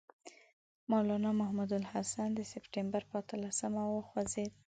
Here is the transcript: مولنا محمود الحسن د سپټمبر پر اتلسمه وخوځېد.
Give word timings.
مولنا 0.91 1.31
محمود 1.39 1.71
الحسن 1.79 2.29
د 2.35 2.39
سپټمبر 2.51 3.01
پر 3.09 3.17
اتلسمه 3.23 3.83
وخوځېد. 3.87 4.51